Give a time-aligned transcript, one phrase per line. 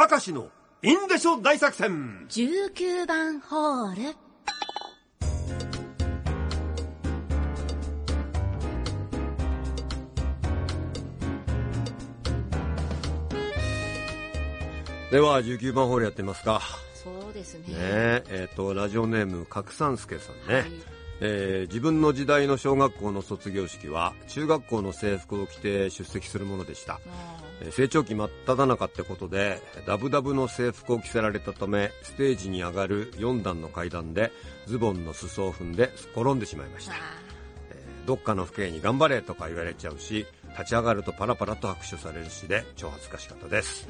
[0.00, 0.46] 明石の
[0.80, 2.24] インデショ大作戦。
[2.28, 4.16] 19番ホール。
[15.10, 16.62] では19番ホールやってみますか。
[16.94, 17.60] そうですね。
[17.66, 26.94] ねええっ、とラジオネーム角三助さんね、はいえー自分の時代の小学校の卒業式は中学校の制服を着て出席するものでした。
[26.94, 27.00] あ
[27.60, 34.30] えー成長期真っ只中ってことでダブダブの制服を着せられたためステージに上がる4段の階段で
[34.66, 36.94] ズボンの裾を踏んですっ転んでしまいました。
[36.94, 43.86] えーどっかの父兄に頑張れとか言われちゃうし立ち上がるとパラパラと拍手されるしで超恥ずかしかったです、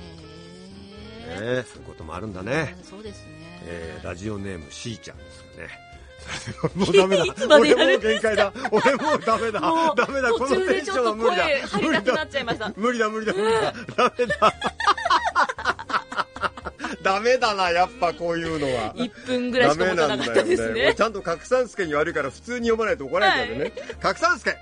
[1.39, 1.57] ー。
[1.57, 3.33] ねそういうこともあるんだーね、そうですね。
[3.67, 5.69] えーラジオネームしーちゃんですかね
[6.75, 7.25] もうダメだ。
[7.59, 8.53] 俺もう限界だ。
[8.71, 9.61] 俺もうダメだ。
[9.61, 10.31] ダメだ。
[10.33, 11.45] このテンションは無理だ。
[11.81, 12.73] 無理だ。
[12.77, 13.33] 無理だ無理だ
[13.97, 14.55] ダメだ。
[17.03, 18.95] ダメだなやっぱこういうのは。
[18.95, 20.85] 1分ぐらいしか持たなかったですね。
[20.85, 23.73] もうちゃんと角三助に悪いから普通に読まないと怒られちゃうね。
[24.01, 24.55] 角三助、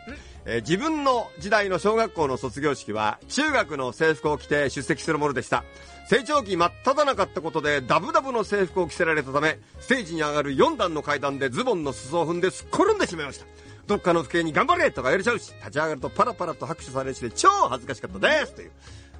[0.47, 5.65] えー自分の時代の小学校の卒業式は中学の制服を着て出席するものでした。
[6.09, 13.47] 成長期真っ只中ってことでダブダブの制服を着せられたため、ステージに上がる4段の階段でズボンの裾を踏んですっ転んでしまいました。
[13.89, 18.71] どっかの父兄に頑張れとか言われちゃうし、立ち上がるとパラパラと拍手されるしで超恥ずかしかったですという。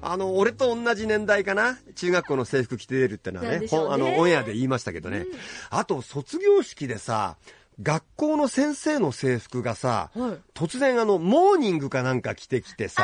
[0.01, 1.77] あの、俺と同じ年代かな？
[1.95, 5.25] 中学校の制服着て出るってのはね、ねあの、オンエアで言いましたけどね。
[5.69, 7.37] あと、卒業式でさ、
[7.81, 13.03] 学校の先生の制服がさ、はい突然あの、モーニングかなんか着てきてさ、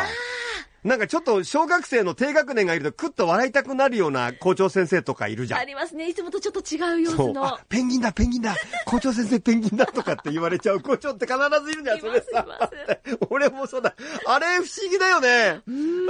[0.84, 5.64] なんかちょっと小学生の低学年がいるとクッと笑いたくなるような校長先生とかいるじゃんあ。
[5.64, 7.12] りますねいつもとちょっと違う様。
[7.12, 8.56] 子のあ、ペンギンだ、ペンギンだ。
[8.86, 12.46] 校長先生ペンギンだとかって言われちゃう校長って必ずいるじゃん、それさ。
[13.30, 13.96] 俺もそうだ。
[14.28, 15.62] あれ不思議だよね。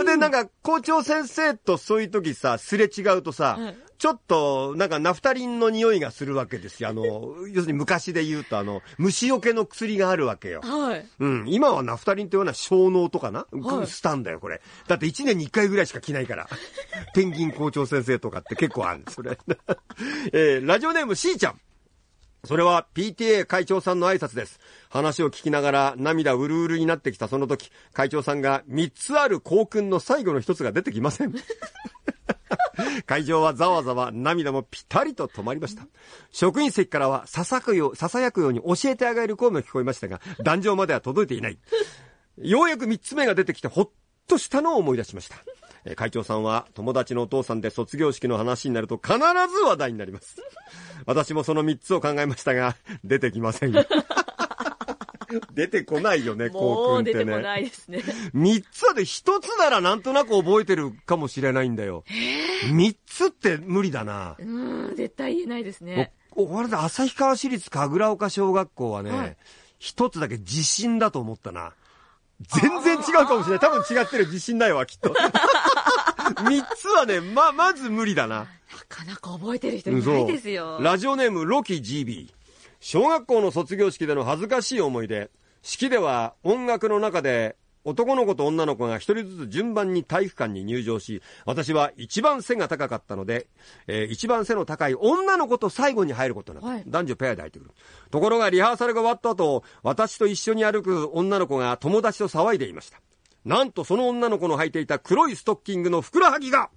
[0.06, 6.90] で、なんか校長先生とそういう時さ、すれ違うとさ、はいちょっと、なんかナフタリンの匂いがするわけですよ。
[6.90, 10.62] あの、 要するに昔で言うと、あの、虫除けの薬があるわけよ。
[10.62, 11.46] はいうん。
[11.48, 14.62] 今はナフタリンっていうのは小脳とかな、はいスタンだよ、これ。
[14.88, 16.48] だって1年に1回ぐらいしか着ないから。
[17.14, 19.38] ペンギン校長先生とかって結構あるんです、それ。
[20.34, 21.60] えーラジオネームしーちゃん。
[22.46, 24.60] それは PTA 会長さんの挨拶です。
[24.90, 31.34] 話を聞きながら涙うるうるになってきたその時、会長さんが3つある校訓の最後の1つが出てきません。
[33.06, 35.88] 会場はざわざわ涙もぴたりと止まりました。
[36.32, 41.58] 職員席からはささくよ、ささやくように教えてあげる声も聞こえましたが、壇上までは届いていない。
[42.38, 43.90] ようやく三つ目が出てきてほっ
[44.28, 45.38] としたのを思い出しました。
[45.96, 49.24] 会長さんは友達のお父さんで卒業式の話になると必ず
[49.66, 50.38] 話題になります。
[51.06, 53.74] 私もその三つを考えましたが、出てきません。
[55.54, 57.62] 出てこないよね、校も訓ってう出てこなね。
[57.62, 62.04] いですね三つはで一つならなんとなく覚えてるかもしれないんだよ。
[62.72, 64.36] 三つって無理だな。
[64.40, 69.38] うーん絶対言えないですねお、お、あれだ、旭川市立神楽岡小学校はね、はい
[69.84, 71.74] 一つだけ地震だと思ったな。
[72.48, 73.60] 全然違うかもしれない。
[73.60, 75.14] 多分違ってる地震だよ、きっと。
[76.48, 78.38] 三つはね、ま、まず無理だな。
[78.38, 78.48] な
[78.88, 82.34] かなか覚えてる人いないですよラジオネーム、ロキ GB。
[82.86, 85.32] 小学校の卒業式での恥ずかしい思い出。
[85.62, 87.56] 式では音楽の中で
[87.86, 93.48] 男の子と女の子が一人ずつ順番に体育館に入場し、私は一番背が高かったので、
[93.88, 96.76] えー一番背の高い女の子と最後に入ることになった。
[96.76, 97.72] はい男女ペアで入ってくる。
[98.12, 103.00] ところがリハーサルが終わった後、私と一緒に歩く女の子が友達と騒いでいました。
[103.46, 106.70] なんとその女の子の履いていた黒いストッキングのふくらはぎが、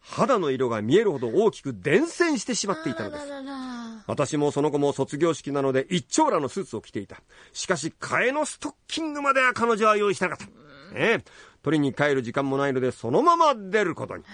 [0.00, 3.28] 肌の色が見えるほど大きく伝染してしまっていたのですあ。
[3.28, 3.75] ららら
[4.06, 7.20] 私もその子も卒業式なので一丁羅のスーツを着ていた。
[7.52, 10.52] しかし、替えのストッキングまでは彼女は用意してなかった。
[10.94, 11.24] ええ。
[11.62, 14.24] 取りに帰る時間もないので、そのまま出ることに。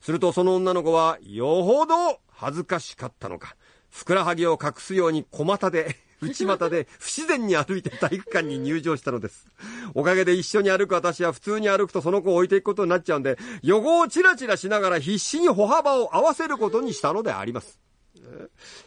[0.00, 3.56] するとその女の子は、よほど恥ずかしかったのか。
[3.90, 9.46] ふくらはぎを隠すように小股で、 内股で不自然に歩いて体育館に入場したのです。
[9.94, 17.78] おかげで一緒に歩く私は普通に歩くとその子を置いていくことになっちゃうんで、横をチラチラしながら必死に歩幅を合わせることにしたのであります。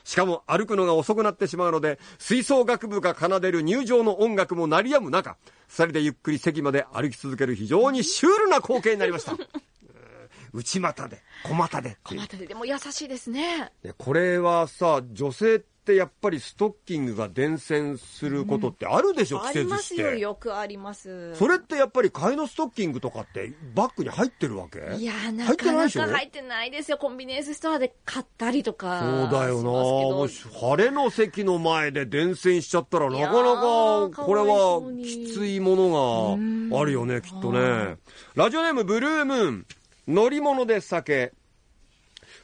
[0.04, 5.38] しかも歩くのが遅くなってしまうので、吹奏楽部が奏でる入場の音楽も鳴り止む中、
[5.68, 9.38] 二人でゆっくり席まで歩き続ける非常にシュールな光景になりました。
[10.54, 12.46] 内股で、小股で小股で。
[12.46, 13.72] でも優しいですね。
[13.84, 20.20] ねこれはさ、女性ってやっぱりストッキングが伝染することってあるでしょ、あ季節しりますよて。
[20.20, 21.36] よくあります。
[21.36, 26.98] それってやっぱり替えのストッキングとかってバッグに入ってるわけいやーなかなか入ってないですよ。
[26.98, 37.98] コンビニエンスストアで買ったりとかそうだよなしもし晴れの席の前で伝染しちゃったらなかなかこれはきついものがあるよねきっとね。
[38.36, 39.66] ラジオネームブルームーン。
[40.08, 41.34] 乗り物で酒。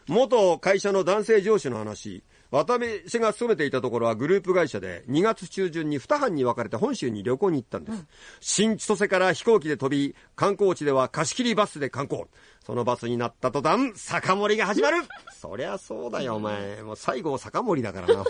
[0.07, 2.23] 元会社の男性上司の話。
[2.51, 8.05] 私が勤めていたところはグループ会社で2月中旬に2班に分かれて本州に旅行に行ったんです。
[8.39, 12.25] 新千歳から飛行機で飛び、観光地では貸し切りバスで観光。
[12.65, 15.03] そのバスになった途端、酒盛りが始まる
[15.33, 16.81] そりゃそうだよ、お前。
[16.83, 18.25] もう最後酒盛りだからな。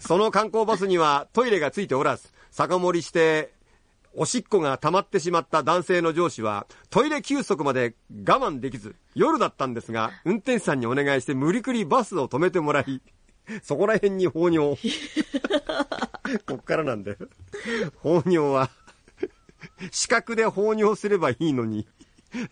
[0.00, 3.52] その観光バスにはトイレがついておらず、酒盛りして、
[4.14, 7.94] おしっこが溜まってしまった男性の上司は、トイレ休息まで
[8.26, 13.00] 我慢できず、夜だったんですが、運転手さんにお願いして無理くりバスを止めてもらい、
[13.62, 14.76] そこら辺に放尿。
[16.46, 17.18] こっからなんだよ。
[17.96, 18.70] 放尿は、
[19.92, 21.86] 視覚で放尿すればいいのに、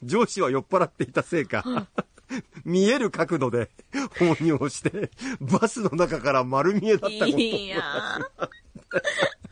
[0.02, 1.88] 上司は酔っ払っていたせいか、
[2.64, 3.70] 見える角度で
[4.18, 5.10] 放尿して、
[5.40, 7.38] バスの中から丸見えだったこと。
[7.38, 7.82] いや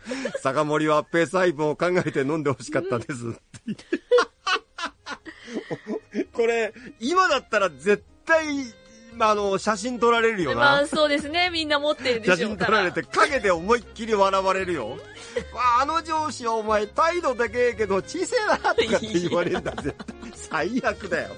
[0.42, 3.40] 酒盛りはペース配分を考えて飲んでほしかったです。
[6.32, 8.46] これ、今だったら絶対、
[9.14, 10.86] まあ、あの、写真撮られるよなまあ。
[10.86, 11.50] そうですね。
[11.50, 12.66] みんな持ってるで写真しょうから。
[12.66, 14.90] 撮られて、影で思いっきり笑われるよ。
[14.90, 14.96] わ
[15.78, 19.94] あ、あの上司はお前態度でけえけど小せえなとかって言われるんだぜ。
[20.34, 21.30] 最悪だよ。